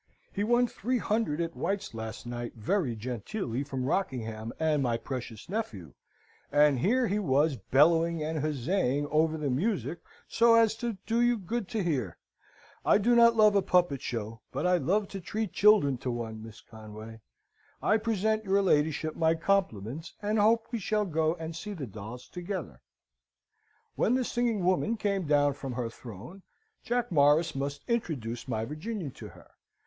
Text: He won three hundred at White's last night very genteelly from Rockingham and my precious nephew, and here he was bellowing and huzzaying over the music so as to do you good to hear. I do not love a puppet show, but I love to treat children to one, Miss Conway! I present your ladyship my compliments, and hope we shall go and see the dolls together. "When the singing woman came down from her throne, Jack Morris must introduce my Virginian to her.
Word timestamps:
He 0.33 0.43
won 0.43 0.65
three 0.65 0.97
hundred 0.97 1.39
at 1.41 1.55
White's 1.55 1.93
last 1.93 2.25
night 2.25 2.55
very 2.55 2.95
genteelly 2.95 3.61
from 3.63 3.85
Rockingham 3.85 4.51
and 4.59 4.81
my 4.81 4.97
precious 4.97 5.47
nephew, 5.47 5.93
and 6.51 6.79
here 6.79 7.05
he 7.05 7.19
was 7.19 7.55
bellowing 7.57 8.23
and 8.23 8.39
huzzaying 8.39 9.05
over 9.11 9.37
the 9.37 9.51
music 9.51 9.99
so 10.27 10.55
as 10.55 10.73
to 10.77 10.97
do 11.05 11.21
you 11.21 11.37
good 11.37 11.67
to 11.67 11.83
hear. 11.83 12.17
I 12.83 12.97
do 12.97 13.15
not 13.15 13.35
love 13.35 13.53
a 13.55 13.61
puppet 13.61 14.01
show, 14.01 14.41
but 14.51 14.65
I 14.65 14.77
love 14.77 15.07
to 15.09 15.21
treat 15.21 15.53
children 15.53 15.99
to 15.99 16.09
one, 16.09 16.41
Miss 16.41 16.61
Conway! 16.61 17.21
I 17.79 17.97
present 17.97 18.43
your 18.43 18.63
ladyship 18.63 19.15
my 19.15 19.35
compliments, 19.35 20.15
and 20.19 20.39
hope 20.39 20.65
we 20.71 20.79
shall 20.79 21.05
go 21.05 21.35
and 21.35 21.55
see 21.55 21.73
the 21.73 21.85
dolls 21.85 22.27
together. 22.27 22.81
"When 23.93 24.15
the 24.15 24.23
singing 24.25 24.63
woman 24.65 24.97
came 24.97 25.27
down 25.27 25.53
from 25.53 25.73
her 25.73 25.91
throne, 25.91 26.41
Jack 26.83 27.11
Morris 27.11 27.53
must 27.53 27.83
introduce 27.87 28.47
my 28.47 28.65
Virginian 28.65 29.11
to 29.11 29.27
her. 29.27 29.51